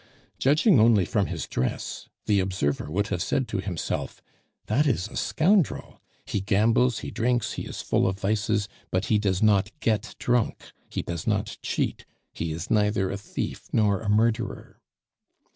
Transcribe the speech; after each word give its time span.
Judging 0.39 0.79
only 0.79 1.05
from 1.05 1.27
his 1.27 1.45
dress, 1.45 2.09
the 2.25 2.39
observer 2.39 2.89
would 2.89 3.09
have 3.09 3.21
said 3.21 3.47
to 3.47 3.59
himself, 3.61 4.19
"That 4.65 4.87
is 4.87 5.07
a 5.07 5.15
scoundrel; 5.15 6.01
he 6.25 6.39
gambles, 6.41 7.01
he 7.05 7.11
drinks, 7.11 7.53
he 7.53 7.67
is 7.67 7.83
full 7.83 8.07
of 8.07 8.19
vices; 8.19 8.67
but 8.89 9.05
he 9.13 9.19
does 9.19 9.43
not 9.43 9.69
get 9.79 10.15
drunk, 10.17 10.71
he 10.89 11.03
does 11.03 11.27
not 11.27 11.59
cheat, 11.61 12.07
he 12.33 12.51
is 12.51 12.71
neither 12.71 13.11
a 13.11 13.17
thief 13.19 13.67
nor 13.71 14.01
a 14.01 14.09
murderer." 14.09 14.81